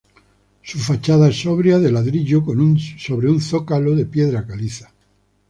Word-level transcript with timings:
Su 0.63 0.79
fachada 0.79 1.29
es 1.29 1.39
sobria, 1.43 1.77
de 1.77 1.91
ladrillo 1.91 2.43
sobre 2.97 3.29
un 3.29 3.39
zócalo 3.39 3.95
de 3.95 4.07
piedra 4.07 4.47
caliza. 4.47 4.91